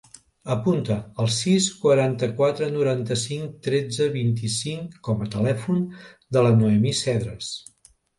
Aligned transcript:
Apunta 0.53 0.93
el 1.23 1.27
sis, 1.33 1.65
quaranta-quatre, 1.81 2.69
noranta-cinc, 2.77 3.59
tretze, 3.67 4.07
vint-i-cinc 4.15 4.97
com 5.09 5.21
a 5.21 5.29
telèfon 5.37 5.85
de 6.39 6.45
la 6.47 6.55
Noemí 6.63 6.95
Cedres. 7.03 7.51